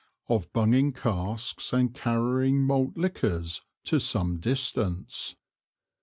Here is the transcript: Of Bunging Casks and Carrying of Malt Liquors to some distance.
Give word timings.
Of 0.27 0.51
Bunging 0.51 0.93
Casks 0.95 1.73
and 1.73 1.93
Carrying 1.93 2.61
of 2.61 2.63
Malt 2.65 2.97
Liquors 2.97 3.61
to 3.83 3.99
some 3.99 4.37
distance. 4.37 5.35